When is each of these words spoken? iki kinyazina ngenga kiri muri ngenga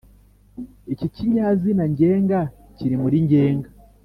iki 0.93 1.07
kinyazina 1.15 1.83
ngenga 1.91 2.39
kiri 2.75 2.95
muri 3.03 3.17
ngenga 3.25 3.69